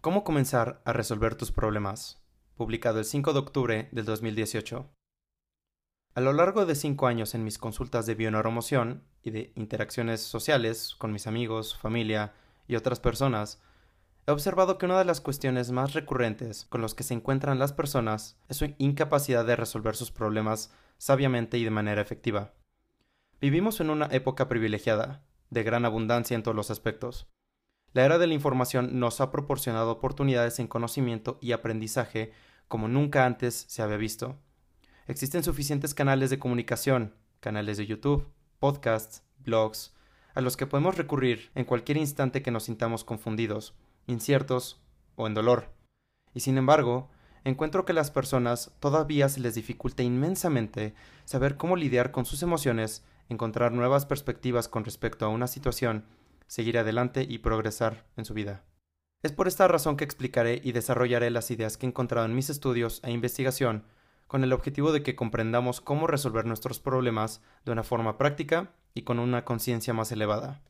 ¿Cómo 0.00 0.24
comenzar 0.24 0.80
a 0.86 0.94
resolver 0.94 1.34
tus 1.34 1.52
problemas? 1.52 2.22
Publicado 2.54 3.00
el 3.00 3.04
5 3.04 3.34
de 3.34 3.38
octubre 3.38 3.88
del 3.92 4.06
2018. 4.06 4.90
A 6.14 6.20
lo 6.22 6.32
largo 6.32 6.64
de 6.64 6.74
cinco 6.74 7.06
años 7.06 7.34
en 7.34 7.44
mis 7.44 7.58
consultas 7.58 8.06
de 8.06 8.14
bioneuromoción 8.14 9.04
y 9.22 9.30
de 9.30 9.52
interacciones 9.56 10.22
sociales 10.22 10.94
con 10.96 11.12
mis 11.12 11.26
amigos, 11.26 11.76
familia 11.76 12.32
y 12.66 12.76
otras 12.76 12.98
personas, 12.98 13.60
he 14.26 14.30
observado 14.30 14.78
que 14.78 14.86
una 14.86 14.98
de 14.98 15.04
las 15.04 15.20
cuestiones 15.20 15.70
más 15.70 15.92
recurrentes 15.92 16.64
con 16.64 16.80
los 16.80 16.94
que 16.94 17.02
se 17.02 17.12
encuentran 17.12 17.58
las 17.58 17.74
personas 17.74 18.40
es 18.48 18.56
su 18.56 18.74
incapacidad 18.78 19.44
de 19.44 19.56
resolver 19.56 19.96
sus 19.96 20.10
problemas 20.10 20.72
sabiamente 20.96 21.58
y 21.58 21.64
de 21.64 21.70
manera 21.70 22.00
efectiva. 22.00 22.54
Vivimos 23.38 23.80
en 23.80 23.90
una 23.90 24.06
época 24.06 24.48
privilegiada, 24.48 25.26
de 25.50 25.62
gran 25.62 25.84
abundancia 25.84 26.36
en 26.36 26.42
todos 26.42 26.56
los 26.56 26.70
aspectos. 26.70 27.28
La 27.92 28.04
era 28.04 28.18
de 28.18 28.28
la 28.28 28.34
información 28.34 29.00
nos 29.00 29.20
ha 29.20 29.32
proporcionado 29.32 29.90
oportunidades 29.90 30.60
en 30.60 30.68
conocimiento 30.68 31.38
y 31.40 31.52
aprendizaje 31.52 32.32
como 32.68 32.86
nunca 32.86 33.26
antes 33.26 33.64
se 33.68 33.82
había 33.82 33.96
visto. 33.96 34.38
Existen 35.08 35.42
suficientes 35.42 35.92
canales 35.92 36.30
de 36.30 36.38
comunicación, 36.38 37.14
canales 37.40 37.78
de 37.78 37.86
YouTube, 37.86 38.28
podcasts, 38.60 39.24
blogs, 39.38 39.92
a 40.34 40.40
los 40.40 40.56
que 40.56 40.66
podemos 40.66 40.96
recurrir 40.96 41.50
en 41.56 41.64
cualquier 41.64 41.96
instante 41.96 42.42
que 42.42 42.52
nos 42.52 42.64
sintamos 42.64 43.02
confundidos, 43.02 43.74
inciertos 44.06 44.80
o 45.16 45.26
en 45.26 45.34
dolor. 45.34 45.72
Y 46.32 46.40
sin 46.40 46.58
embargo, 46.58 47.10
encuentro 47.42 47.84
que 47.84 47.90
a 47.90 47.96
las 47.96 48.12
personas 48.12 48.72
todavía 48.78 49.28
se 49.28 49.40
les 49.40 49.56
dificulta 49.56 50.04
inmensamente 50.04 50.94
saber 51.24 51.56
cómo 51.56 51.74
lidiar 51.74 52.12
con 52.12 52.24
sus 52.24 52.44
emociones, 52.44 53.04
encontrar 53.28 53.72
nuevas 53.72 54.06
perspectivas 54.06 54.68
con 54.68 54.84
respecto 54.84 55.26
a 55.26 55.28
una 55.28 55.48
situación 55.48 56.04
seguir 56.50 56.78
adelante 56.78 57.24
y 57.28 57.38
progresar 57.38 58.08
en 58.16 58.24
su 58.24 58.34
vida. 58.34 58.64
Es 59.22 59.30
por 59.30 59.46
esta 59.46 59.68
razón 59.68 59.96
que 59.96 60.02
explicaré 60.02 60.60
y 60.64 60.72
desarrollaré 60.72 61.30
las 61.30 61.52
ideas 61.52 61.76
que 61.76 61.86
he 61.86 61.88
encontrado 61.88 62.26
en 62.26 62.34
mis 62.34 62.50
estudios 62.50 63.00
e 63.04 63.12
investigación 63.12 63.84
con 64.26 64.42
el 64.42 64.52
objetivo 64.52 64.90
de 64.90 65.04
que 65.04 65.14
comprendamos 65.14 65.80
cómo 65.80 66.08
resolver 66.08 66.46
nuestros 66.46 66.80
problemas 66.80 67.40
de 67.64 67.70
una 67.70 67.84
forma 67.84 68.18
práctica 68.18 68.72
y 68.94 69.02
con 69.02 69.20
una 69.20 69.44
conciencia 69.44 69.94
más 69.94 70.10
elevada. 70.10 70.60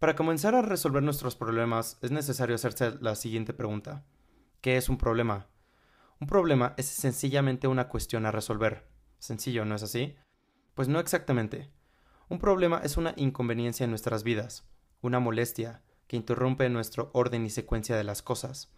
Para 0.00 0.16
comenzar 0.16 0.56
a 0.56 0.62
resolver 0.62 1.04
nuestros 1.04 1.36
problemas 1.36 1.98
es 2.02 2.10
necesario 2.10 2.56
hacerse 2.56 2.96
la 3.00 3.14
siguiente 3.14 3.54
pregunta. 3.54 4.04
¿Qué 4.60 4.76
es 4.76 4.88
un 4.88 4.98
problema? 4.98 5.46
Un 6.18 6.26
problema 6.26 6.74
es 6.76 6.86
sencillamente 6.86 7.68
una 7.68 7.86
cuestión 7.86 8.26
a 8.26 8.32
resolver. 8.32 8.88
Sencillo, 9.20 9.64
¿no 9.64 9.76
es 9.76 9.84
así? 9.84 10.16
Pues 10.74 10.88
no 10.88 10.98
exactamente. 10.98 11.70
Un 12.28 12.38
problema 12.38 12.80
es 12.82 12.96
una 12.96 13.12
inconveniencia 13.16 13.84
en 13.84 13.90
nuestras 13.90 14.24
vidas, 14.24 14.66
una 15.02 15.20
molestia 15.20 15.82
que 16.06 16.16
interrumpe 16.16 16.68
nuestro 16.70 17.10
orden 17.12 17.44
y 17.44 17.50
secuencia 17.50 17.96
de 17.96 18.04
las 18.04 18.22
cosas. 18.22 18.72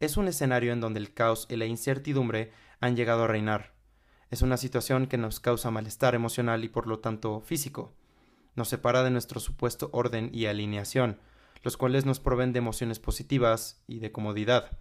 Es 0.00 0.16
un 0.16 0.28
escenario 0.28 0.72
en 0.72 0.80
donde 0.80 1.00
el 1.00 1.12
caos 1.12 1.46
y 1.50 1.56
la 1.56 1.66
incertidumbre 1.66 2.52
han 2.80 2.96
llegado 2.96 3.24
a 3.24 3.26
reinar. 3.26 3.74
Es 4.30 4.42
una 4.42 4.56
situación 4.56 5.06
que 5.06 5.18
nos 5.18 5.40
causa 5.40 5.70
malestar 5.70 6.14
emocional 6.14 6.64
y 6.64 6.68
por 6.68 6.86
lo 6.86 6.98
tanto 6.98 7.40
físico. 7.40 7.94
Nos 8.54 8.68
separa 8.68 9.02
de 9.02 9.10
nuestro 9.10 9.40
supuesto 9.40 9.90
orden 9.92 10.30
y 10.32 10.46
alineación, 10.46 11.20
los 11.62 11.76
cuales 11.76 12.06
nos 12.06 12.20
proveen 12.20 12.52
de 12.52 12.58
emociones 12.58 12.98
positivas 12.98 13.82
y 13.86 13.98
de 13.98 14.12
comodidad. 14.12 14.78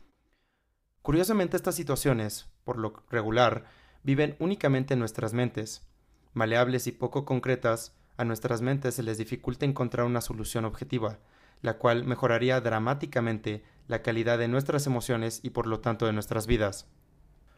Curiosamente 1.02 1.58
estas 1.58 1.76
situaciones, 1.76 2.50
por 2.64 2.78
lo 2.78 3.04
regular, 3.10 3.66
viven 4.04 4.36
únicamente 4.40 4.94
en 4.94 5.00
nuestras 5.00 5.34
mentes. 5.34 5.88
Maleables 6.34 6.88
y 6.88 6.92
poco 6.92 7.26
concretas, 7.26 7.96
a 8.18 8.26
nuestras 8.26 8.62
mentes 8.62 8.96
se 8.96 9.04
les 9.04 9.18
dificulta 9.18 9.66
encontrar 9.66 10.06
una 10.06 10.22
solución 10.22 10.66
objetiva, 10.66 11.20
la 11.62 11.78
cual 11.78 12.06
mejoraría 12.06 12.62
dramáticamente 12.62 13.64
la 13.88 14.02
calidad 14.02 14.38
de 14.38 14.48
nuestras 14.48 14.88
emociones 14.88 15.40
y 15.44 15.52
por 15.52 15.68
lo 15.68 15.80
tanto 15.80 16.06
de 16.06 16.14
nuestras 16.14 16.48
vidas. 16.48 16.88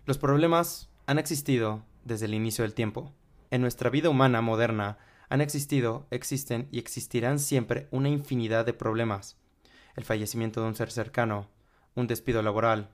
Los 0.05 0.17
problemas 0.17 0.89
han 1.05 1.19
existido 1.19 1.83
desde 2.03 2.25
el 2.25 2.33
inicio 2.33 2.63
del 2.63 2.73
tiempo. 2.73 3.13
En 3.51 3.61
nuestra 3.61 3.89
vida 3.89 4.09
humana 4.09 4.41
moderna 4.41 4.97
han 5.29 5.41
existido, 5.41 6.07
existen 6.09 6.67
y 6.71 6.79
existirán 6.79 7.39
siempre 7.39 7.87
una 7.91 8.09
infinidad 8.09 8.65
de 8.65 8.73
problemas. 8.73 9.37
El 9.95 10.05
fallecimiento 10.05 10.61
de 10.61 10.67
un 10.67 10.75
ser 10.75 10.91
cercano, 10.91 11.49
un 11.95 12.07
despido 12.07 12.41
laboral, 12.41 12.89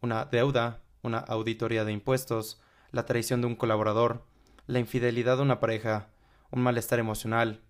una 0.00 0.24
deuda, 0.24 0.82
una 1.02 1.18
auditoría 1.18 1.84
de 1.84 1.92
impuestos, 1.92 2.60
la 2.90 3.04
traición 3.06 3.40
de 3.40 3.46
un 3.46 3.56
colaborador, 3.56 4.24
la 4.66 4.78
infidelidad 4.78 5.36
de 5.36 5.42
una 5.42 5.60
pareja, 5.60 6.08
un 6.54 6.62
malestar 6.62 7.00
emocional, 7.00 7.64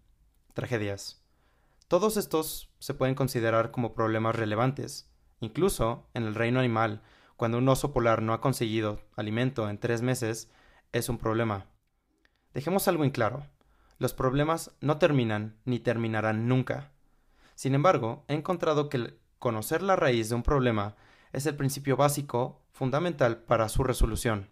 tragedias. 0.53 1.25
Todos 1.89 2.19
estos 2.19 2.71
se 2.78 2.93
pueden 2.93 3.15
considerar 3.15 3.71
como 3.71 3.95
problemas 3.95 4.37
relevantes. 4.37 5.11
Incluso 5.41 6.06
en 6.12 6.25
el 6.25 6.34
reino 6.34 6.61
animal, 6.61 7.03
cuando 7.37 7.56
un 7.59 7.69
oso 7.69 7.95
polar 7.95 8.21
no 8.21 8.34
ha 8.34 8.43
conseguido 8.43 9.00
alimento 9.17 9.71
en 9.71 9.78
tres 9.78 10.03
meses, 10.03 10.50
es 10.93 11.09
un 11.09 11.17
problema. 11.17 11.67
Dejemos 12.53 12.87
algo 12.87 13.05
en 13.05 13.11
claro. 13.11 13.47
Los 13.99 14.12
problemas 14.12 14.71
no 14.83 14.99
terminan 14.99 15.56
ni 15.65 15.81
terminarán 15.81 16.47
nunca. 16.47 16.93
Sin 17.55 17.75
embargo, 17.75 18.25
he 18.28 18.34
encontrado 18.34 18.91
que 18.91 19.19
conocer 19.39 19.83
la 19.83 19.97
raíz 19.97 20.28
de 20.28 20.34
un 20.34 20.43
problema 20.43 20.95
es 21.33 21.47
el 21.47 21.56
principio 21.56 21.97
básico, 21.97 22.61
fundamental 22.72 23.39
para 23.39 23.71
su 23.71 23.83
resolución. 23.83 24.51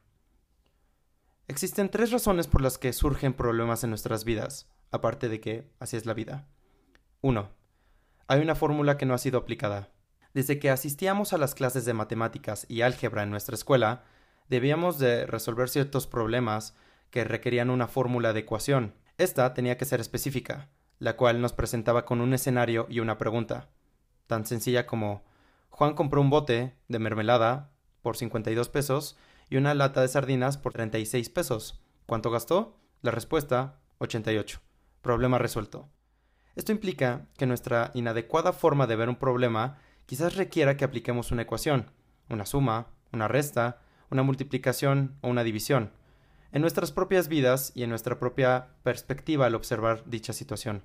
Existen 1.52 1.90
tres 1.90 2.10
razones 2.10 2.46
por 2.46 2.62
las 2.62 2.78
que 2.78 2.94
surgen 2.94 3.34
problemas 3.34 3.84
en 3.84 3.90
nuestras 3.90 4.24
vidas, 4.24 4.70
aparte 4.90 5.28
de 5.28 5.38
que 5.38 5.70
así 5.80 5.98
es 5.98 6.06
la 6.06 6.14
vida. 6.14 6.48
1. 7.20 7.50
Hay 8.26 8.40
una 8.40 8.54
fórmula 8.54 8.96
que 8.96 9.04
no 9.04 9.12
ha 9.12 9.18
sido 9.18 9.38
aplicada. 9.38 9.90
Desde 10.32 10.58
que 10.58 10.70
asistíamos 10.70 11.34
a 11.34 11.36
las 11.36 11.54
clases 11.54 11.84
de 11.84 11.92
matemáticas 11.92 12.64
y 12.70 12.80
álgebra 12.80 13.22
en 13.22 13.30
nuestra 13.30 13.54
escuela, 13.54 14.02
debíamos 14.48 14.98
de 14.98 15.26
resolver 15.26 15.68
ciertos 15.68 16.06
problemas 16.06 16.74
que 17.10 17.22
requerían 17.22 17.68
una 17.68 17.86
fórmula 17.86 18.32
de 18.32 18.40
ecuación. 18.40 18.94
Esta 19.18 19.52
tenía 19.52 19.76
que 19.76 19.84
ser 19.84 20.00
específica, 20.00 20.70
la 21.00 21.18
cual 21.18 21.42
nos 21.42 21.52
presentaba 21.52 22.06
con 22.06 22.22
un 22.22 22.32
escenario 22.32 22.86
y 22.88 23.00
una 23.00 23.18
pregunta, 23.18 23.68
tan 24.26 24.46
sencilla 24.46 24.86
como 24.86 25.22
Juan 25.68 25.92
compró 25.92 26.22
un 26.22 26.30
bote 26.30 26.74
de 26.88 26.98
mermelada 26.98 27.72
por 28.00 28.16
52 28.16 28.70
pesos 28.70 29.18
y 29.52 29.58
una 29.58 29.74
lata 29.74 30.00
de 30.00 30.08
sardinas 30.08 30.56
por 30.56 30.72
36 30.72 31.28
pesos. 31.28 31.78
¿Cuánto 32.06 32.30
gastó? 32.30 32.80
La 33.02 33.10
respuesta, 33.10 33.80
88. 33.98 34.60
Problema 35.02 35.36
resuelto. 35.36 35.90
Esto 36.56 36.72
implica 36.72 37.26
que 37.36 37.44
nuestra 37.44 37.90
inadecuada 37.92 38.54
forma 38.54 38.86
de 38.86 38.96
ver 38.96 39.10
un 39.10 39.16
problema 39.16 39.76
quizás 40.06 40.36
requiera 40.36 40.78
que 40.78 40.86
apliquemos 40.86 41.32
una 41.32 41.42
ecuación, 41.42 41.90
una 42.30 42.46
suma, 42.46 42.86
una 43.12 43.28
resta, 43.28 43.82
una 44.10 44.22
multiplicación 44.22 45.18
o 45.20 45.28
una 45.28 45.44
división, 45.44 45.92
en 46.52 46.62
nuestras 46.62 46.90
propias 46.90 47.28
vidas 47.28 47.72
y 47.74 47.82
en 47.82 47.90
nuestra 47.90 48.18
propia 48.18 48.68
perspectiva 48.84 49.44
al 49.44 49.54
observar 49.54 50.02
dicha 50.06 50.32
situación. 50.32 50.82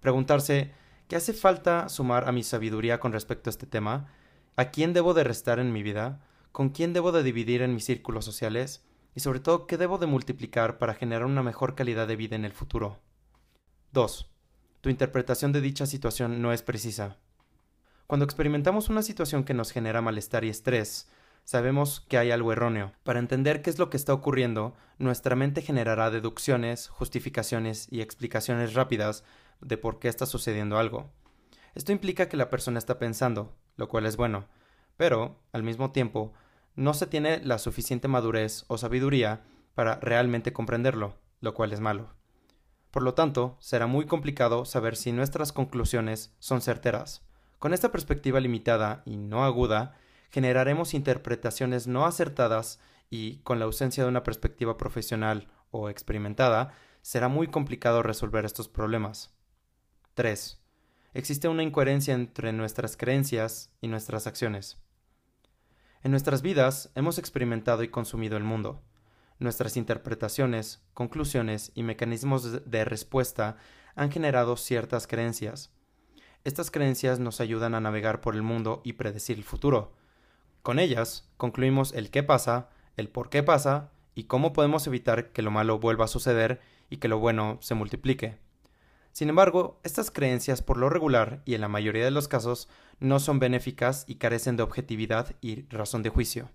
Preguntarse, 0.00 0.74
¿qué 1.08 1.16
hace 1.16 1.32
falta 1.32 1.88
sumar 1.88 2.28
a 2.28 2.32
mi 2.32 2.42
sabiduría 2.42 3.00
con 3.00 3.14
respecto 3.14 3.48
a 3.48 3.52
este 3.52 3.66
tema? 3.66 4.12
¿A 4.56 4.66
quién 4.66 4.92
debo 4.92 5.14
de 5.14 5.24
restar 5.24 5.58
en 5.58 5.72
mi 5.72 5.82
vida? 5.82 6.20
Con 6.58 6.70
quién 6.70 6.92
debo 6.92 7.12
de 7.12 7.22
dividir 7.22 7.62
en 7.62 7.72
mis 7.72 7.84
círculos 7.84 8.24
sociales 8.24 8.84
y 9.14 9.20
sobre 9.20 9.38
todo 9.38 9.68
qué 9.68 9.76
debo 9.76 9.96
de 9.98 10.08
multiplicar 10.08 10.78
para 10.78 10.94
generar 10.94 11.24
una 11.24 11.44
mejor 11.44 11.76
calidad 11.76 12.08
de 12.08 12.16
vida 12.16 12.34
en 12.34 12.44
el 12.44 12.52
futuro. 12.52 12.98
2. 13.92 14.28
Tu 14.80 14.90
interpretación 14.90 15.52
de 15.52 15.60
dicha 15.60 15.86
situación 15.86 16.42
no 16.42 16.52
es 16.52 16.62
precisa. 16.62 17.16
Cuando 18.08 18.24
experimentamos 18.24 18.88
una 18.88 19.04
situación 19.04 19.44
que 19.44 19.54
nos 19.54 19.70
genera 19.70 20.02
malestar 20.02 20.44
y 20.44 20.48
estrés, 20.48 21.08
sabemos 21.44 22.00
que 22.08 22.18
hay 22.18 22.32
algo 22.32 22.50
erróneo. 22.50 22.90
Para 23.04 23.20
entender 23.20 23.62
qué 23.62 23.70
es 23.70 23.78
lo 23.78 23.88
que 23.88 23.96
está 23.96 24.12
ocurriendo, 24.12 24.74
nuestra 24.98 25.36
mente 25.36 25.62
generará 25.62 26.10
deducciones, 26.10 26.88
justificaciones 26.88 27.86
y 27.88 28.00
explicaciones 28.00 28.74
rápidas 28.74 29.22
de 29.60 29.78
por 29.78 30.00
qué 30.00 30.08
está 30.08 30.26
sucediendo 30.26 30.76
algo. 30.76 31.08
Esto 31.76 31.92
implica 31.92 32.28
que 32.28 32.36
la 32.36 32.50
persona 32.50 32.80
está 32.80 32.98
pensando, 32.98 33.54
lo 33.76 33.88
cual 33.88 34.06
es 34.06 34.16
bueno, 34.16 34.48
pero, 34.96 35.36
al 35.52 35.62
mismo 35.62 35.92
tiempo, 35.92 36.34
no 36.78 36.94
se 36.94 37.08
tiene 37.08 37.40
la 37.44 37.58
suficiente 37.58 38.06
madurez 38.06 38.64
o 38.68 38.78
sabiduría 38.78 39.42
para 39.74 39.96
realmente 39.96 40.52
comprenderlo, 40.52 41.18
lo 41.40 41.52
cual 41.52 41.72
es 41.72 41.80
malo. 41.80 42.14
Por 42.92 43.02
lo 43.02 43.14
tanto, 43.14 43.56
será 43.58 43.88
muy 43.88 44.06
complicado 44.06 44.64
saber 44.64 44.94
si 44.94 45.10
nuestras 45.10 45.52
conclusiones 45.52 46.32
son 46.38 46.60
certeras. 46.60 47.26
Con 47.58 47.74
esta 47.74 47.90
perspectiva 47.90 48.38
limitada 48.38 49.02
y 49.04 49.16
no 49.16 49.44
aguda, 49.44 49.96
generaremos 50.30 50.94
interpretaciones 50.94 51.88
no 51.88 52.06
acertadas 52.06 52.78
y, 53.10 53.38
con 53.38 53.58
la 53.58 53.64
ausencia 53.64 54.04
de 54.04 54.08
una 54.08 54.22
perspectiva 54.22 54.76
profesional 54.76 55.48
o 55.72 55.90
experimentada, 55.90 56.72
será 57.02 57.26
muy 57.26 57.48
complicado 57.48 58.04
resolver 58.04 58.44
estos 58.44 58.68
problemas. 58.68 59.34
3. 60.14 60.62
Existe 61.12 61.48
una 61.48 61.64
incoherencia 61.64 62.14
entre 62.14 62.52
nuestras 62.52 62.96
creencias 62.96 63.72
y 63.80 63.88
nuestras 63.88 64.28
acciones. 64.28 64.78
En 66.04 66.12
nuestras 66.12 66.42
vidas 66.42 66.90
hemos 66.94 67.18
experimentado 67.18 67.82
y 67.82 67.88
consumido 67.88 68.36
el 68.36 68.44
mundo. 68.44 68.80
Nuestras 69.40 69.76
interpretaciones, 69.76 70.80
conclusiones 70.94 71.72
y 71.74 71.82
mecanismos 71.82 72.70
de 72.70 72.84
respuesta 72.84 73.56
han 73.96 74.12
generado 74.12 74.56
ciertas 74.56 75.08
creencias. 75.08 75.72
Estas 76.44 76.70
creencias 76.70 77.18
nos 77.18 77.40
ayudan 77.40 77.74
a 77.74 77.80
navegar 77.80 78.20
por 78.20 78.36
el 78.36 78.42
mundo 78.42 78.80
y 78.84 78.92
predecir 78.92 79.38
el 79.38 79.44
futuro. 79.44 79.92
Con 80.62 80.78
ellas 80.78 81.28
concluimos 81.36 81.92
el 81.92 82.10
qué 82.10 82.22
pasa, 82.22 82.68
el 82.96 83.08
por 83.08 83.28
qué 83.28 83.42
pasa 83.42 83.90
y 84.14 84.24
cómo 84.24 84.52
podemos 84.52 84.86
evitar 84.86 85.32
que 85.32 85.42
lo 85.42 85.50
malo 85.50 85.80
vuelva 85.80 86.04
a 86.04 86.08
suceder 86.08 86.60
y 86.90 86.98
que 86.98 87.08
lo 87.08 87.18
bueno 87.18 87.58
se 87.60 87.74
multiplique. 87.74 88.38
Sin 89.18 89.30
embargo, 89.30 89.80
estas 89.82 90.12
creencias 90.12 90.62
por 90.62 90.76
lo 90.76 90.90
regular 90.90 91.42
y 91.44 91.54
en 91.56 91.60
la 91.60 91.66
mayoría 91.66 92.04
de 92.04 92.12
los 92.12 92.28
casos 92.28 92.68
no 93.00 93.18
son 93.18 93.40
benéficas 93.40 94.04
y 94.06 94.14
carecen 94.14 94.56
de 94.56 94.62
objetividad 94.62 95.34
y 95.40 95.62
razón 95.70 96.04
de 96.04 96.10
juicio. 96.10 96.52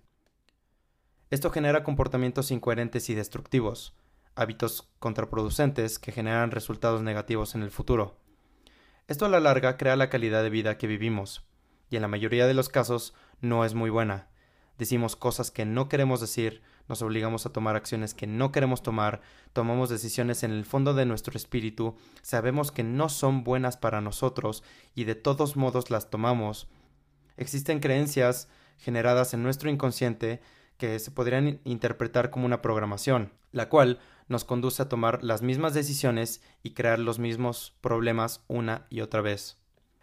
Esto 1.28 1.50
genera 1.50 1.84
comportamientos 1.84 2.50
incoherentes 2.50 3.10
y 3.10 3.14
destructivos, 3.14 3.94
hábitos 4.34 4.88
contraproducentes 4.98 5.98
que 5.98 6.10
generan 6.10 6.52
resultados 6.52 7.02
negativos 7.02 7.54
en 7.54 7.62
el 7.62 7.70
futuro. 7.70 8.16
Esto 9.08 9.26
a 9.26 9.28
la 9.28 9.40
larga 9.40 9.76
crea 9.76 9.96
la 9.96 10.08
calidad 10.08 10.42
de 10.42 10.48
vida 10.48 10.78
que 10.78 10.86
vivimos, 10.86 11.44
y 11.90 11.96
en 11.96 12.00
la 12.00 12.08
mayoría 12.08 12.46
de 12.46 12.54
los 12.54 12.70
casos 12.70 13.12
no 13.42 13.66
es 13.66 13.74
muy 13.74 13.90
buena. 13.90 14.28
Decimos 14.78 15.16
cosas 15.16 15.50
que 15.50 15.66
no 15.66 15.90
queremos 15.90 16.22
decir, 16.22 16.62
nos 16.88 17.02
obligamos 17.02 17.46
a 17.46 17.52
tomar 17.52 17.76
acciones 17.76 18.14
que 18.14 18.26
no 18.26 18.52
queremos 18.52 18.82
tomar, 18.82 19.20
tomamos 19.52 19.88
decisiones 19.88 20.42
en 20.42 20.50
el 20.50 20.64
fondo 20.64 20.94
de 20.94 21.06
nuestro 21.06 21.36
espíritu, 21.36 21.96
sabemos 22.22 22.72
que 22.72 22.82
no 22.82 23.08
son 23.08 23.44
buenas 23.44 23.76
para 23.76 24.00
nosotros 24.00 24.62
y 24.94 25.04
de 25.04 25.14
todos 25.14 25.56
modos 25.56 25.90
las 25.90 26.10
tomamos. 26.10 26.68
Existen 27.36 27.80
creencias 27.80 28.48
generadas 28.78 29.34
en 29.34 29.42
nuestro 29.42 29.70
inconsciente 29.70 30.40
que 30.76 30.98
se 30.98 31.10
podrían 31.10 31.60
interpretar 31.64 32.30
como 32.30 32.46
una 32.46 32.62
programación, 32.62 33.32
la 33.52 33.68
cual 33.68 34.00
nos 34.28 34.44
conduce 34.44 34.82
a 34.82 34.88
tomar 34.88 35.22
las 35.22 35.42
mismas 35.42 35.74
decisiones 35.74 36.42
y 36.62 36.74
crear 36.74 36.98
los 36.98 37.18
mismos 37.18 37.76
problemas 37.80 38.42
una 38.48 38.86
y 38.90 39.00
otra 39.00 39.20
vez. 39.20 39.58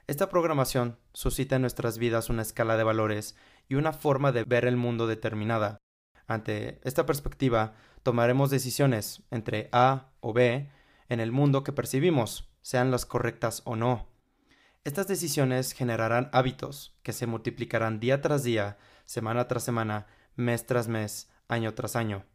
Esta 0.08 0.30
programación 0.30 0.98
suscita 1.14 1.56
en 1.56 1.62
nuestras 1.62 1.98
vidas 1.98 2.30
una 2.30 2.42
escala 2.42 2.78
de 2.78 2.84
valores 2.84 3.36
y 3.70 3.76
una 3.76 3.94
forma 3.94 4.32
de 4.32 4.44
ver 4.44 4.66
el 4.66 4.76
mundo 4.76 5.08
determinada. 5.08 5.78
Ante 6.28 6.80
esta 6.84 7.06
perspectiva, 7.06 7.74
tomaremos 8.04 8.50
decisiones 8.50 9.24
entre 9.32 9.70
A 9.72 10.12
o 10.20 10.34
B 10.34 10.70
en 11.10 11.20
el 11.20 11.32
mundo 11.32 11.64
que 11.64 11.74
percibimos, 11.74 12.50
sean 12.62 12.92
las 12.92 13.06
correctas 13.06 13.62
o 13.66 13.76
no. 13.76 14.08
Estas 14.84 15.08
decisiones 15.08 15.74
generarán 15.74 16.30
hábitos 16.34 16.98
que 17.04 17.14
se 17.14 17.28
multiplicarán 17.28 18.00
día 18.00 18.22
tras 18.22 18.44
día, 18.44 18.78
semana 19.06 19.48
tras 19.48 19.64
semana, 19.64 20.08
mes 20.36 20.66
tras 20.66 20.88
mes, 20.88 21.30
año 21.48 21.74
tras 21.74 21.96
año. 21.96 22.26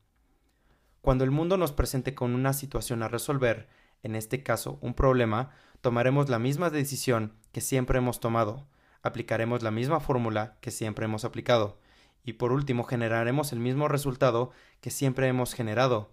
Cuando 1.00 1.24
el 1.24 1.30
mundo 1.30 1.56
nos 1.56 1.72
presente 1.72 2.14
con 2.14 2.34
una 2.34 2.52
situación 2.52 3.02
a 3.02 3.08
resolver, 3.08 3.68
en 4.02 4.14
este 4.14 4.42
caso 4.42 4.78
un 4.80 4.94
problema, 4.94 5.50
tomaremos 5.80 6.28
la 6.28 6.38
misma 6.38 6.70
decisión 6.70 7.34
que 7.52 7.60
siempre 7.60 7.98
hemos 7.98 8.20
tomado, 8.20 8.68
aplicaremos 9.02 9.62
la 9.62 9.70
misma 9.70 10.00
fórmula 10.00 10.58
que 10.60 10.70
siempre 10.70 11.06
hemos 11.06 11.24
aplicado, 11.24 11.80
y 12.26 12.34
por 12.34 12.52
último 12.52 12.84
generaremos 12.84 13.52
el 13.52 13.60
mismo 13.60 13.88
resultado 13.88 14.50
que 14.82 14.90
siempre 14.90 15.28
hemos 15.28 15.54
generado. 15.54 16.10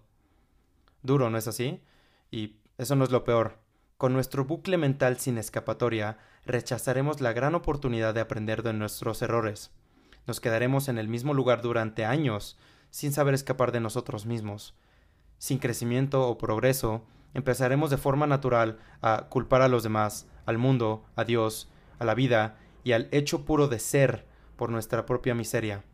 Duro, 1.02 1.28
¿no 1.28 1.36
es 1.36 1.46
así? 1.46 1.82
Y 2.30 2.56
eso 2.78 2.96
no 2.96 3.04
es 3.04 3.10
lo 3.10 3.24
peor. 3.24 3.58
Con 3.98 4.14
nuestro 4.14 4.46
bucle 4.46 4.78
mental 4.78 5.18
sin 5.18 5.36
escapatoria, 5.36 6.16
rechazaremos 6.46 7.20
la 7.20 7.34
gran 7.34 7.54
oportunidad 7.54 8.14
de 8.14 8.22
aprender 8.22 8.62
de 8.62 8.72
nuestros 8.72 9.20
errores. 9.20 9.70
Nos 10.26 10.40
quedaremos 10.40 10.88
en 10.88 10.96
el 10.96 11.08
mismo 11.08 11.34
lugar 11.34 11.60
durante 11.60 12.06
años, 12.06 12.56
sin 12.88 13.12
saber 13.12 13.34
escapar 13.34 13.72
de 13.72 13.80
nosotros 13.80 14.24
mismos 14.24 14.74
sin 15.44 15.58
crecimiento 15.58 16.26
o 16.26 16.38
progreso, 16.38 17.04
empezaremos 17.34 17.90
de 17.90 17.98
forma 17.98 18.26
natural 18.26 18.78
a 19.02 19.26
culpar 19.28 19.60
a 19.60 19.68
los 19.68 19.82
demás, 19.82 20.26
al 20.46 20.56
mundo, 20.56 21.04
a 21.16 21.24
Dios, 21.24 21.68
a 21.98 22.04
la 22.06 22.14
vida 22.14 22.56
y 22.82 22.92
al 22.92 23.08
hecho 23.12 23.44
puro 23.44 23.68
de 23.68 23.78
ser 23.78 24.26
por 24.56 24.70
nuestra 24.70 25.04
propia 25.04 25.34
miseria. 25.34 25.84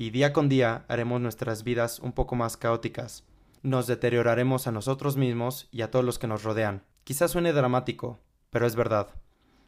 Y 0.00 0.12
día 0.12 0.32
con 0.32 0.48
día 0.48 0.86
haremos 0.88 1.20
nuestras 1.20 1.62
vidas 1.62 1.98
un 1.98 2.12
poco 2.12 2.34
más 2.34 2.56
caóticas. 2.56 3.24
Nos 3.62 3.86
deterioraremos 3.86 4.66
a 4.66 4.72
nosotros 4.72 5.18
mismos 5.18 5.68
y 5.70 5.82
a 5.82 5.90
todos 5.90 6.06
los 6.06 6.18
que 6.18 6.26
nos 6.26 6.42
rodean. 6.42 6.84
Quizás 7.04 7.32
suene 7.32 7.52
dramático, 7.52 8.18
pero 8.48 8.66
es 8.66 8.76
verdad. 8.76 9.08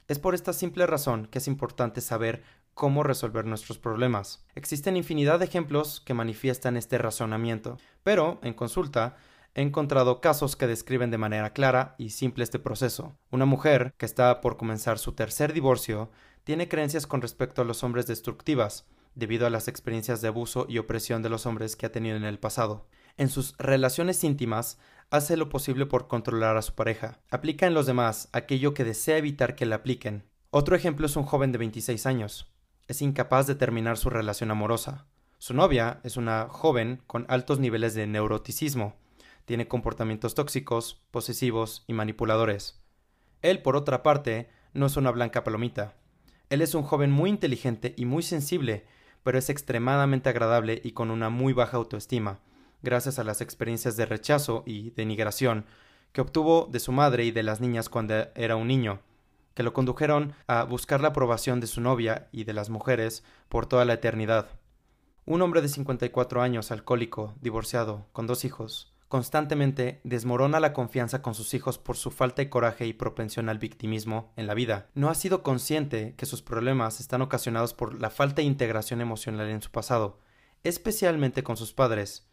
Es 0.09 0.19
por 0.19 0.35
esta 0.35 0.55
simple 0.55 0.87
razón 0.87 1.29
que 1.31 1.37
es 1.37 1.49
importante 1.49 2.01
saber 2.01 2.43
cómo 2.73 3.03
resolver 3.03 3.45
nuestros 3.45 3.77
problemas. 3.77 4.47
Existen 4.55 4.97
infinidad 4.97 5.39
de 5.39 5.45
ejemplos 5.45 6.01
que 6.01 6.15
manifiestan 6.15 6.79
este 6.79 6.97
razonamiento, 6.97 7.77
pero, 8.03 8.41
en 8.43 8.55
consulta, 8.55 9.17
he 9.55 9.61
encontrado 9.61 10.23
casos 10.23 10.57
que 10.57 10.67
describen 10.67 11.11
de 11.11 11.19
manera 11.19 11.53
clara 11.53 11.95
y 11.99 12.09
simple 12.09 12.43
este 12.43 12.59
proceso. 12.59 13.19
Una 13.31 13.45
mujer 13.45 13.93
que 13.99 14.07
está 14.07 14.41
por 14.41 14.57
comenzar 14.57 14.99
su 14.99 15.13
tercer 15.13 15.53
divorcio 15.53 16.11
tiene 16.45 16.69
creencias 16.69 17.07
con 17.07 17.21
respecto 17.21 17.61
a 17.61 17.67
los 17.67 17.85
hombres 17.85 18.07
destructivas, 18.07 18.87
debido 19.15 19.47
a 19.47 19.51
las 19.51 19.69
experiencias 19.69 20.21
de 20.21 20.29
abuso 20.29 20.67
y 20.69 20.79
opresión 20.79 21.23
de 21.23 21.29
los 21.29 21.47
hombres 21.47 21.77
que 21.77 21.87
ha 21.87 21.93
tenido 21.93 22.17
en 22.17 22.25
el 22.25 22.39
pasado. 22.39 22.89
En 23.17 23.29
sus 23.29 23.57
relaciones 23.59 24.25
íntimas, 24.25 24.79
hace 25.11 25.37
lo 25.37 25.49
posible 25.49 25.87
por 25.87 26.09
controlar 26.09 26.57
a 26.57 26.63
su 26.63 26.75
pareja. 26.75 27.21
Aplica 27.31 27.67
en 27.67 27.75
los 27.75 27.87
demás 27.87 28.29
aquello 28.33 28.75
que 28.75 28.85
desea 28.85 29.19
evitar 29.19 29.55
que 29.55 29.67
le 29.67 29.75
apliquen. 29.75 30.25
Otro 30.51 30.77
ejemplo 30.77 31.07
es 31.07 31.17
un 31.17 31.25
joven 31.25 31.53
de 31.53 31.59
26 31.59 32.07
años 32.07 32.53
es 32.89 33.03
incapaz 33.03 33.47
de 33.47 33.55
terminar 33.55 33.97
su 33.97 34.11
relación 34.11 34.51
amorosa. 34.51 35.07
Su 35.39 35.55
novia 35.55 36.01
es 36.05 36.17
una 36.17 36.49
joven 36.49 37.03
con 37.07 37.25
altos 37.29 37.59
niveles 37.59 37.95
de 37.95 38.07
neuroticismo. 38.07 38.97
Tiene 39.45 39.67
comportamientos 39.67 40.35
tóxicos, 40.35 41.03
posesivos 41.11 41.85
y 41.87 41.95
manipuladores. 41.95 42.81
Él, 43.41 43.61
por 43.61 43.77
otra 43.77 44.03
parte, 44.03 44.51
no 44.73 44.87
es 44.87 44.97
una 44.97 45.11
blanca 45.11 45.43
palomita. 45.43 45.97
Él 46.49 46.61
es 46.61 46.75
un 46.75 46.83
joven 46.83 47.11
muy 47.11 47.31
inteligente 47.31 47.95
y 47.97 48.05
muy 48.05 48.23
sensible, 48.23 48.85
pero 49.23 49.39
es 49.39 49.51
extremadamente 49.51 50.29
agradable 50.29 50.81
y 50.85 50.93
con 50.93 51.11
una 51.11 51.31
muy 51.31 51.53
baja 51.53 51.77
autoestima, 51.77 52.41
gracias 52.83 53.19
a 53.19 53.25
las 53.25 53.41
experiencias 53.41 53.97
de 53.97 54.07
rechazo 54.07 54.63
y 54.67 54.91
denigración 54.91 55.67
que 56.13 56.21
obtuvo 56.21 56.69
de 56.71 56.81
su 56.81 56.93
madre 56.93 57.25
y 57.25 57.31
de 57.31 57.43
las 57.43 57.61
niñas 57.61 57.89
cuando 57.89 58.15
era 58.35 58.57
un 58.57 58.69
niño 58.69 59.01
que 59.55 59.63
lo 59.63 59.73
condujeron 59.73 60.35
a 60.47 60.65
buscar 60.65 61.01
la 61.01 61.09
aprobación 61.09 61.61
de 61.61 61.67
su 61.67 61.81
novia 61.81 62.29
y 62.33 62.45
de 62.45 62.53
las 62.53 62.71
mujeres 62.71 63.25
por 63.49 63.67
toda 63.67 63.85
la 63.85 63.95
eternidad. 63.95 64.49
Un 65.25 65.43
hombre 65.43 65.61
de 65.61 65.69
54 65.69 66.43
años, 66.43 66.73
alcohólico, 66.73 67.35
divorciado, 67.41 68.07
con 68.13 68.27
dos 68.27 68.45
hijos, 68.45 68.92
constantemente 69.13 70.01
desmorona 70.05 70.59
la 70.59 70.73
confianza 70.73 71.21
con 71.21 71.35
sus 71.35 71.53
hijos 71.53 71.77
por 71.77 71.99
su 71.99 72.11
falta 72.11 72.41
de 72.41 72.49
coraje 72.49 72.87
y 72.87 72.95
propensión 72.95 73.51
al 73.51 73.59
victimismo 73.59 74.33
en 74.37 74.47
la 74.47 74.55
vida. 74.55 74.89
No 74.95 75.11
ha 75.11 75.15
sido 75.15 75.43
consciente 75.43 76.15
que 76.17 76.25
sus 76.25 76.41
problemas 76.41 76.99
están 76.99 77.21
ocasionados 77.21 77.75
por 77.75 78.01
la 78.01 78.09
falta 78.09 78.37
de 78.37 78.45
integración 78.45 79.03
emocional 79.03 79.51
en 79.51 79.61
su 79.61 79.71
pasado, 79.71 80.19
especialmente 80.65 81.43
con 81.43 81.59
sus 81.59 81.75
padres. 81.75 82.27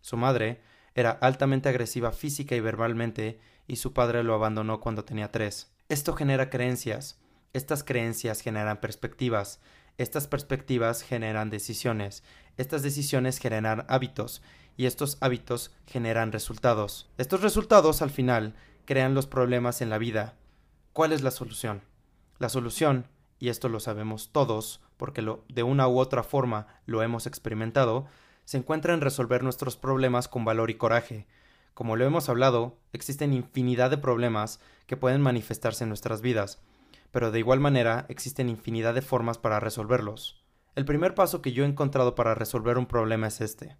Su 0.00 0.16
madre 0.16 0.60
era 0.96 1.12
altamente 1.12 1.68
agresiva 1.68 2.10
física 2.10 2.56
y 2.56 2.60
verbalmente, 2.60 3.38
y 3.68 3.76
su 3.76 3.92
padre 3.92 4.24
lo 4.24 4.34
abandonó 4.34 4.80
cuando 4.80 5.04
tenía 5.04 5.30
tres. 5.30 5.70
Esto 5.88 6.14
genera 6.14 6.50
creencias, 6.50 7.20
estas 7.52 7.84
creencias 7.84 8.40
generan 8.40 8.80
perspectivas, 8.80 9.60
estas 9.98 10.26
perspectivas 10.26 11.02
generan 11.02 11.48
decisiones, 11.48 12.24
estas 12.56 12.82
decisiones 12.82 13.38
generan 13.38 13.84
hábitos, 13.88 14.42
y 14.76 14.86
estos 14.86 15.18
hábitos 15.20 15.72
generan 15.86 16.32
resultados. 16.32 17.08
Estos 17.18 17.42
resultados 17.42 18.02
al 18.02 18.10
final 18.10 18.54
crean 18.84 19.14
los 19.14 19.26
problemas 19.26 19.80
en 19.80 19.90
la 19.90 19.98
vida. 19.98 20.34
¿Cuál 20.92 21.12
es 21.12 21.22
la 21.22 21.30
solución? 21.30 21.82
La 22.38 22.48
solución, 22.48 23.06
y 23.38 23.48
esto 23.48 23.68
lo 23.68 23.80
sabemos 23.80 24.30
todos, 24.32 24.80
porque 24.96 25.26
de 25.48 25.62
una 25.62 25.88
u 25.88 25.98
otra 25.98 26.22
forma 26.22 26.66
lo 26.86 27.02
hemos 27.02 27.26
experimentado, 27.26 28.06
se 28.44 28.58
encuentra 28.58 28.94
en 28.94 29.00
resolver 29.00 29.42
nuestros 29.42 29.76
problemas 29.76 30.28
con 30.28 30.44
valor 30.44 30.70
y 30.70 30.74
coraje, 30.74 31.26
como 31.74 31.96
lo 31.96 32.04
hemos 32.04 32.28
hablado, 32.28 32.78
existen 32.92 33.34
infinidad 33.34 33.90
de 33.90 33.98
problemas 33.98 34.60
que 34.86 34.96
pueden 34.96 35.20
manifestarse 35.20 35.82
en 35.82 35.88
nuestras 35.88 36.20
vidas, 36.20 36.60
pero 37.10 37.32
de 37.32 37.40
igual 37.40 37.58
manera 37.58 38.06
existen 38.08 38.48
infinidad 38.48 38.94
de 38.94 39.02
formas 39.02 39.38
para 39.38 39.58
resolverlos. 39.58 40.40
El 40.76 40.84
primer 40.84 41.16
paso 41.16 41.42
que 41.42 41.52
yo 41.52 41.64
he 41.64 41.66
encontrado 41.68 42.14
para 42.14 42.36
resolver 42.36 42.78
un 42.78 42.86
problema 42.86 43.26
es 43.26 43.40
este. 43.40 43.76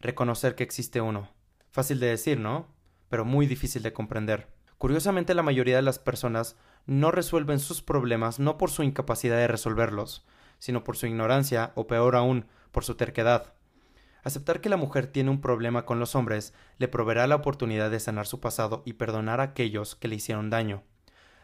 Reconocer 0.00 0.54
que 0.54 0.64
existe 0.64 1.00
uno. 1.00 1.28
Fácil 1.70 2.00
de 2.00 2.06
decir, 2.06 2.40
¿no? 2.40 2.68
Pero 3.10 3.24
muy 3.26 3.46
difícil 3.46 3.82
de 3.82 3.92
comprender. 3.92 4.48
Curiosamente 4.78 5.34
la 5.34 5.42
mayoría 5.42 5.76
de 5.76 5.82
las 5.82 5.98
personas 5.98 6.56
no 6.86 7.10
resuelven 7.10 7.58
sus 7.58 7.82
problemas 7.82 8.38
no 8.38 8.56
por 8.56 8.70
su 8.70 8.82
incapacidad 8.82 9.36
de 9.36 9.46
resolverlos, 9.46 10.24
sino 10.58 10.84
por 10.84 10.96
su 10.96 11.06
ignorancia 11.06 11.72
o 11.74 11.86
peor 11.86 12.16
aún, 12.16 12.46
por 12.72 12.84
su 12.84 12.94
terquedad. 12.94 13.52
Aceptar 14.22 14.62
que 14.62 14.70
la 14.70 14.78
mujer 14.78 15.06
tiene 15.06 15.30
un 15.30 15.42
problema 15.42 15.84
con 15.84 15.98
los 15.98 16.14
hombres 16.14 16.54
le 16.78 16.88
proveerá 16.88 17.26
la 17.26 17.36
oportunidad 17.36 17.90
de 17.90 18.00
sanar 18.00 18.26
su 18.26 18.40
pasado 18.40 18.82
y 18.86 18.94
perdonar 18.94 19.40
a 19.40 19.44
aquellos 19.44 19.96
que 19.96 20.08
le 20.08 20.16
hicieron 20.16 20.48
daño. 20.48 20.82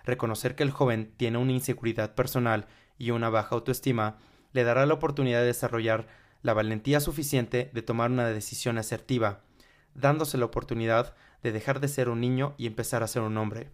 Reconocer 0.05 0.55
que 0.55 0.63
el 0.63 0.71
joven 0.71 1.13
tiene 1.19 1.37
una 1.37 1.53
inseguridad 1.53 2.15
personal 2.15 2.67
y 2.97 3.11
una 3.11 3.29
baja 3.29 3.55
autoestima 3.55 4.17
le 4.53 4.65
dará 4.65 4.87
la 4.87 4.95
oportunidad 4.95 5.41
de 5.41 5.47
desarrollar 5.47 6.07
la 6.47 6.55
valentía 6.55 7.01
suficiente 7.01 7.71
de 7.75 7.83
tomar 7.83 8.13
una 8.13 8.29
decisión 8.29 8.79
asertiva, 8.79 9.41
dándose 9.97 10.39
la 10.39 10.45
oportunidad 10.45 11.17
de 11.43 11.51
dejar 11.51 11.81
de 11.81 11.89
ser 11.89 12.09
un 12.09 12.21
niño 12.21 12.55
y 12.57 12.69
empezar 12.69 13.03
a 13.03 13.09
ser 13.09 13.23
un 13.23 13.37
hombre. 13.37 13.73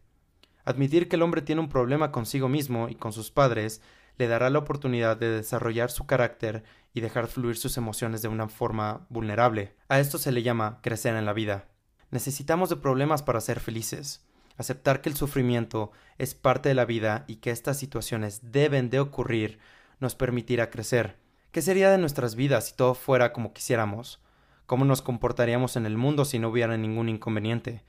Admitir 0.65 1.07
que 1.07 1.17
el 1.17 1.23
hombre 1.23 1.43
tiene 1.43 1.61
un 1.61 1.69
problema 1.69 2.11
consigo 2.11 2.49
mismo 2.49 2.89
y 2.89 2.95
con 2.95 3.13
sus 3.13 3.31
padres 3.31 3.83
le 4.17 4.27
dará 4.27 4.49
la 4.49 4.61
oportunidad 4.61 5.19
de 5.19 5.29
desarrollar 5.29 5.91
su 5.91 6.07
carácter 6.07 6.65
y 6.95 7.03
dejar 7.03 7.27
fluir 7.27 7.59
sus 7.59 7.77
emociones 7.77 8.23
de 8.23 8.29
una 8.29 8.49
forma 8.49 9.05
vulnerable. 9.11 9.77
A 9.91 10.01
esto 10.01 10.17
se 10.17 10.33
le 10.33 10.43
llama 10.43 10.79
crecer 10.83 11.15
en 11.15 11.27
la 11.27 11.35
vida. 11.35 11.69
Necesitamos 12.11 12.71
de 12.71 12.77
problemas 12.77 13.23
para 13.23 13.43
ser 13.43 13.61
felices. 13.61 14.25
Aceptar 14.57 15.03
que 15.03 15.11
el 15.11 15.17
sufrimiento 15.17 15.93
es 16.17 16.35
parte 16.35 16.71
de 16.71 16.75
la 16.75 16.87
vida 16.87 17.27
y 17.27 17.37
que 17.37 17.51
estas 17.51 17.79
situaciones 17.79 18.41
deben 18.51 18.89
de 18.89 19.01
ocurrir 19.01 19.59
nos 20.01 20.15
permitirá 20.15 20.71
crecer. 20.71 21.22
¿Qué 21.53 21.61
sería 21.61 21.91
de 21.91 21.99
nuestras 21.99 22.35
vidas 22.35 22.69
si 22.69 22.75
todo 22.75 22.95
fuera 22.95 23.35
como 23.35 23.53
quisiéramos? 23.53 24.21
¿Cómo 24.65 24.87
nos 24.87 25.03
comportaríamos 25.03 25.77
en 25.77 25.85
el 25.85 25.99
mundo 25.99 26.25
si 26.25 26.39
no 26.39 26.49
hubiera 26.49 26.79
ningún 26.79 27.11
inconveniente? 27.11 27.85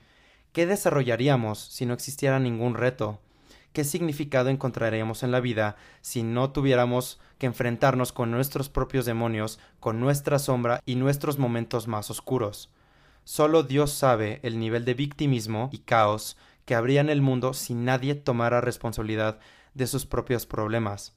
¿Qué 0.52 0.66
desarrollaríamos 0.66 1.60
si 1.60 1.86
no 1.86 1.94
existiera 1.94 2.40
ningún 2.40 2.74
reto? 2.74 3.22
¿Qué 3.72 3.86
significado 3.86 4.50
encontraríamos 4.50 5.24
en 5.24 5.32
la 5.32 5.40
vida 5.40 5.78
si 6.02 6.24
no 6.24 6.52
tuviéramos 6.52 7.22
que 7.38 7.46
enfrentarnos 7.46 8.12
con 8.12 8.32
nuestros 8.32 8.68
propios 8.68 9.06
demonios, 9.06 9.60
con 9.80 10.02
nuestra 10.02 10.40
sombra 10.40 10.82
y 10.86 10.96
nuestros 10.96 11.40
momentos 11.40 11.88
más 11.88 12.10
oscuros? 12.10 12.70
Solo 13.24 13.64
Dios 13.64 13.94
sabe 13.94 14.42
el 14.44 14.60
nivel 14.60 14.84
de 14.84 14.94
victimismo 14.94 15.70
y 15.72 15.78
caos 15.78 16.36
que 16.66 16.76
habría 16.76 17.00
en 17.00 17.10
el 17.10 17.22
mundo 17.22 17.54
si 17.54 17.76
nadie 17.76 18.14
tomara 18.14 18.60
responsabilidad 18.60 19.40
de 19.74 19.88
sus 19.88 20.06
propios 20.06 20.46
problemas. 20.46 21.16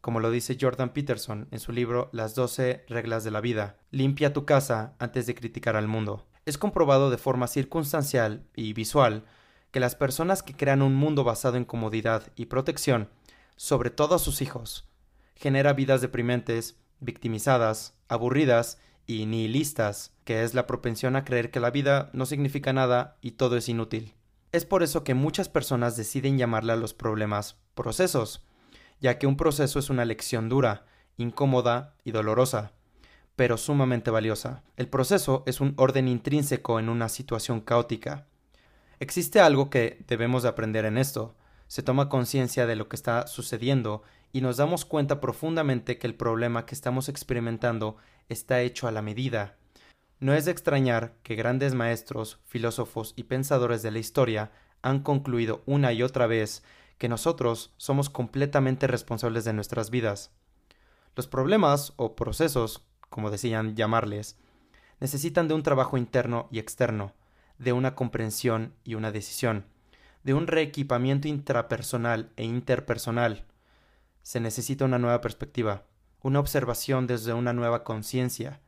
Como 0.00 0.20
lo 0.20 0.30
dice 0.30 0.56
Jordan 0.60 0.92
Peterson 0.92 1.48
en 1.50 1.58
su 1.58 1.72
libro 1.72 2.08
Las 2.12 2.34
doce 2.34 2.84
reglas 2.88 3.24
de 3.24 3.30
la 3.30 3.40
vida, 3.40 3.76
limpia 3.90 4.32
tu 4.32 4.44
casa 4.44 4.94
antes 4.98 5.26
de 5.26 5.34
criticar 5.34 5.76
al 5.76 5.88
mundo. 5.88 6.26
Es 6.46 6.56
comprobado 6.56 7.10
de 7.10 7.18
forma 7.18 7.46
circunstancial 7.46 8.46
y 8.54 8.72
visual 8.72 9.24
que 9.70 9.80
las 9.80 9.96
personas 9.96 10.42
que 10.42 10.54
crean 10.54 10.82
un 10.82 10.94
mundo 10.94 11.24
basado 11.24 11.56
en 11.56 11.64
comodidad 11.64 12.32
y 12.36 12.46
protección, 12.46 13.10
sobre 13.56 13.90
todo 13.90 14.14
a 14.14 14.18
sus 14.18 14.40
hijos, 14.40 14.88
genera 15.34 15.72
vidas 15.72 16.00
deprimentes, 16.00 16.76
victimizadas, 17.00 17.94
aburridas 18.08 18.78
y 19.06 19.26
nihilistas, 19.26 20.12
que 20.24 20.42
es 20.44 20.54
la 20.54 20.66
propensión 20.66 21.16
a 21.16 21.24
creer 21.24 21.50
que 21.50 21.60
la 21.60 21.70
vida 21.70 22.10
no 22.12 22.24
significa 22.24 22.72
nada 22.72 23.18
y 23.20 23.32
todo 23.32 23.56
es 23.56 23.68
inútil. 23.68 24.14
Es 24.52 24.64
por 24.64 24.82
eso 24.82 25.04
que 25.04 25.14
muchas 25.14 25.48
personas 25.48 25.96
deciden 25.96 26.38
llamarle 26.38 26.72
a 26.72 26.76
los 26.76 26.94
problemas 26.94 27.56
procesos, 27.74 28.46
ya 29.00 29.18
que 29.18 29.26
un 29.26 29.36
proceso 29.36 29.78
es 29.78 29.90
una 29.90 30.04
lección 30.04 30.48
dura, 30.48 30.86
incómoda 31.16 31.94
y 32.04 32.10
dolorosa, 32.12 32.72
pero 33.36 33.56
sumamente 33.56 34.10
valiosa. 34.10 34.62
El 34.76 34.88
proceso 34.88 35.42
es 35.46 35.60
un 35.60 35.74
orden 35.76 36.08
intrínseco 36.08 36.78
en 36.78 36.88
una 36.88 37.08
situación 37.08 37.60
caótica, 37.60 38.26
Existe 39.00 39.38
algo 39.38 39.70
que 39.70 40.04
debemos 40.08 40.42
de 40.42 40.48
aprender 40.48 40.84
en 40.84 40.98
esto. 40.98 41.36
Se 41.68 41.82
toma 41.82 42.08
conciencia 42.08 42.66
de 42.66 42.74
lo 42.74 42.88
que 42.88 42.96
está 42.96 43.28
sucediendo 43.28 44.02
y 44.32 44.40
nos 44.40 44.56
damos 44.56 44.84
cuenta 44.84 45.20
profundamente 45.20 45.98
que 45.98 46.08
el 46.08 46.16
problema 46.16 46.66
que 46.66 46.74
estamos 46.74 47.08
experimentando 47.08 47.96
está 48.28 48.60
hecho 48.60 48.88
a 48.88 48.92
la 48.92 49.02
medida. 49.02 49.56
No 50.18 50.34
es 50.34 50.46
de 50.46 50.50
extrañar 50.50 51.14
que 51.22 51.36
grandes 51.36 51.74
maestros, 51.74 52.40
filósofos 52.44 53.12
y 53.14 53.24
pensadores 53.24 53.82
de 53.82 53.92
la 53.92 54.00
historia 54.00 54.50
han 54.82 55.00
concluido 55.00 55.62
una 55.64 55.92
y 55.92 56.02
otra 56.02 56.26
vez 56.26 56.64
que 56.98 57.08
nosotros 57.08 57.72
somos 57.76 58.10
completamente 58.10 58.86
responsables 58.86 59.44
de 59.44 59.52
nuestras 59.52 59.90
vidas. 59.90 60.32
Los 61.16 61.26
problemas 61.26 61.92
o 61.96 62.14
procesos, 62.14 62.84
como 63.08 63.30
decían 63.30 63.76
llamarles, 63.76 64.36
necesitan 65.00 65.48
de 65.48 65.54
un 65.54 65.62
trabajo 65.62 65.96
interno 65.96 66.48
y 66.50 66.58
externo 66.58 67.14
de 67.58 67.72
una 67.72 67.94
comprensión 67.94 68.74
y 68.84 68.94
una 68.94 69.10
decisión, 69.10 69.66
de 70.22 70.34
un 70.34 70.46
reequipamiento 70.46 71.28
intrapersonal 71.28 72.30
e 72.36 72.44
interpersonal. 72.44 73.46
Se 74.22 74.40
necesita 74.40 74.84
una 74.84 74.98
nueva 74.98 75.20
perspectiva, 75.20 75.84
una 76.22 76.40
observación 76.40 77.06
desde 77.06 77.32
una 77.32 77.52
nueva 77.52 77.84
conciencia. 77.84 78.60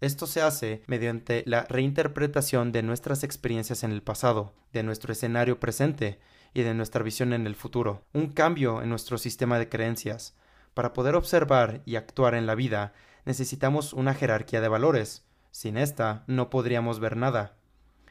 Esto 0.00 0.26
se 0.26 0.42
hace 0.42 0.82
mediante 0.86 1.44
la 1.46 1.64
reinterpretación 1.64 2.72
de 2.72 2.82
nuestras 2.82 3.22
experiencias 3.22 3.84
en 3.84 3.92
el 3.92 4.02
pasado, 4.02 4.54
de 4.72 4.82
nuestro 4.82 5.12
escenario 5.12 5.60
presente 5.60 6.18
y 6.54 6.62
de 6.62 6.74
nuestra 6.74 7.02
visión 7.02 7.32
en 7.32 7.46
el 7.46 7.54
futuro, 7.54 8.04
un 8.12 8.28
cambio 8.28 8.82
en 8.82 8.88
nuestro 8.88 9.18
sistema 9.18 9.58
de 9.58 9.68
creencias. 9.68 10.34
Para 10.74 10.92
poder 10.92 11.14
observar 11.14 11.82
y 11.84 11.96
actuar 11.96 12.34
en 12.34 12.46
la 12.46 12.54
vida 12.54 12.92
necesitamos 13.24 13.92
una 13.92 14.14
jerarquía 14.14 14.60
de 14.60 14.68
valores. 14.68 15.24
Sin 15.50 15.76
esta 15.76 16.24
no 16.26 16.50
podríamos 16.50 16.98
ver 16.98 17.16
nada. 17.16 17.56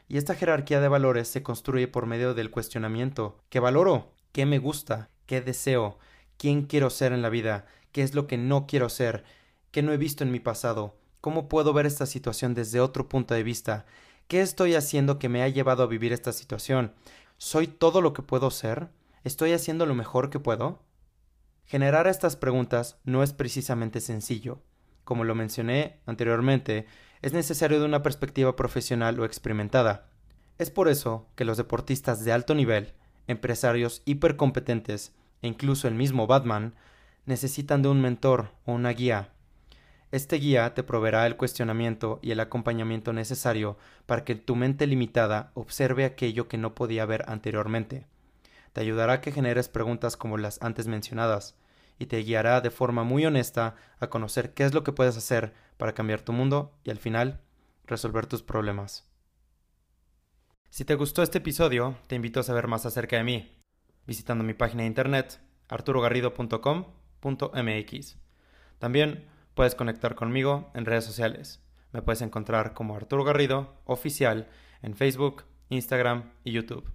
Y 0.08 0.16
esta 0.16 0.34
jerarquía 0.34 0.80
de 0.80 0.88
valores 0.88 1.28
se 1.28 1.42
construye 1.42 1.88
por 1.88 2.06
medio 2.06 2.34
del 2.34 2.50
cuestionamiento. 2.50 3.40
¿Qué 3.48 3.60
valoro? 3.60 4.12
¿Qué 4.32 4.46
me 4.46 4.58
gusta? 4.58 5.10
¿Qué 5.26 5.40
deseo? 5.40 5.98
¿Quién 6.36 6.62
quiero 6.62 6.90
ser 6.90 7.12
en 7.12 7.22
la 7.22 7.30
vida? 7.30 7.66
¿Qué 7.92 8.02
es 8.02 8.14
lo 8.14 8.26
que 8.26 8.36
no 8.36 8.66
quiero 8.66 8.88
ser? 8.88 9.24
¿Qué 9.70 9.82
no 9.82 9.92
he 9.92 9.96
visto 9.96 10.24
en 10.24 10.30
mi 10.30 10.40
pasado? 10.40 10.96
¿Cómo 11.20 11.48
puedo 11.48 11.72
ver 11.72 11.86
esta 11.86 12.06
situación 12.06 12.54
desde 12.54 12.80
otro 12.80 13.08
punto 13.08 13.34
de 13.34 13.42
vista? 13.42 13.86
¿Qué 14.28 14.40
estoy 14.40 14.74
haciendo 14.74 15.18
que 15.18 15.28
me 15.28 15.42
ha 15.42 15.48
llevado 15.48 15.82
a 15.82 15.86
vivir 15.86 16.12
esta 16.12 16.32
situación? 16.32 16.94
¿Soy 17.44 17.66
todo 17.66 18.00
lo 18.02 18.12
que 18.12 18.22
puedo 18.22 18.52
ser? 18.52 18.90
¿Estoy 19.24 19.50
haciendo 19.50 19.84
lo 19.84 19.96
mejor 19.96 20.30
que 20.30 20.38
puedo? 20.38 20.78
Generar 21.64 22.06
estas 22.06 22.36
preguntas 22.36 23.00
no 23.02 23.24
es 23.24 23.32
precisamente 23.32 24.00
sencillo. 24.00 24.60
Como 25.02 25.24
lo 25.24 25.34
mencioné 25.34 25.98
anteriormente, 26.06 26.86
es 27.20 27.32
necesario 27.32 27.80
de 27.80 27.86
una 27.86 28.00
perspectiva 28.00 28.54
profesional 28.54 29.18
o 29.18 29.24
experimentada. 29.24 30.08
Es 30.58 30.70
por 30.70 30.86
eso 30.86 31.26
que 31.34 31.44
los 31.44 31.56
deportistas 31.56 32.24
de 32.24 32.30
alto 32.30 32.54
nivel, 32.54 32.92
empresarios 33.26 34.02
hipercompetentes 34.04 35.12
e 35.42 35.48
incluso 35.48 35.88
el 35.88 35.96
mismo 35.96 36.28
Batman 36.28 36.76
necesitan 37.26 37.82
de 37.82 37.88
un 37.88 38.00
mentor 38.00 38.52
o 38.66 38.72
una 38.72 38.90
guía. 38.90 39.32
Este 40.12 40.36
guía 40.36 40.72
te 40.74 40.82
proveerá 40.82 41.26
el 41.26 41.38
cuestionamiento 41.38 42.18
y 42.20 42.32
el 42.32 42.40
acompañamiento 42.40 43.14
necesario 43.14 43.78
para 44.04 44.24
que 44.24 44.34
tu 44.34 44.54
mente 44.54 44.86
limitada 44.86 45.52
observe 45.54 46.04
aquello 46.04 46.48
que 46.48 46.58
no 46.58 46.74
podía 46.74 47.06
ver 47.06 47.24
anteriormente. 47.28 48.04
Te 48.74 48.82
ayudará 48.82 49.14
a 49.14 49.22
que 49.22 49.32
generes 49.32 49.70
preguntas 49.70 50.18
como 50.18 50.36
las 50.36 50.60
antes 50.62 50.86
mencionadas, 50.86 51.56
y 51.98 52.04
te 52.06 52.18
guiará 52.18 52.60
de 52.60 52.70
forma 52.70 53.04
muy 53.04 53.24
honesta 53.24 53.76
a 54.00 54.08
conocer 54.08 54.52
qué 54.52 54.64
es 54.64 54.74
lo 54.74 54.84
que 54.84 54.92
puedes 54.92 55.16
hacer 55.16 55.54
para 55.78 55.94
cambiar 55.94 56.20
tu 56.20 56.34
mundo 56.34 56.74
y 56.84 56.90
al 56.90 56.98
final 56.98 57.40
resolver 57.86 58.26
tus 58.26 58.42
problemas. 58.42 59.08
Si 60.68 60.84
te 60.84 60.94
gustó 60.94 61.22
este 61.22 61.38
episodio, 61.38 61.96
te 62.06 62.16
invito 62.16 62.40
a 62.40 62.42
saber 62.42 62.68
más 62.68 62.84
acerca 62.84 63.16
de 63.16 63.24
mí, 63.24 63.50
visitando 64.06 64.44
mi 64.44 64.52
página 64.52 64.82
de 64.82 64.88
internet 64.88 65.40
arturogarrido.com.mx. 65.68 68.16
También 68.78 69.31
puedes 69.54 69.74
conectar 69.74 70.14
conmigo 70.14 70.70
en 70.74 70.84
redes 70.84 71.04
sociales. 71.04 71.62
Me 71.92 72.02
puedes 72.02 72.22
encontrar 72.22 72.72
como 72.72 72.96
Arturo 72.96 73.24
Garrido 73.24 73.76
Oficial 73.84 74.48
en 74.82 74.94
Facebook, 74.94 75.44
Instagram 75.68 76.32
y 76.44 76.52
YouTube. 76.52 76.90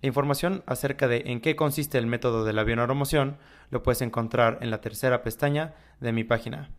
La 0.00 0.06
información 0.06 0.62
acerca 0.66 1.08
de 1.08 1.24
en 1.26 1.40
qué 1.40 1.56
consiste 1.56 1.98
el 1.98 2.06
método 2.06 2.44
de 2.44 2.52
la 2.52 2.62
bioneuromoción 2.62 3.38
lo 3.70 3.82
puedes 3.82 4.00
encontrar 4.00 4.58
en 4.60 4.70
la 4.70 4.80
tercera 4.80 5.24
pestaña 5.24 5.74
de 5.98 6.12
mi 6.12 6.22
página. 6.22 6.70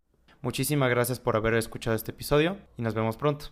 Muchísimas 0.42 0.90
gracias 0.90 1.20
por 1.20 1.36
haber 1.36 1.56
escuchado 1.56 1.98
este 1.98 2.12
episodio 2.12 2.56
y 2.78 2.82
nos 2.82 2.94
vemos 2.94 3.18
pronto. 3.18 3.48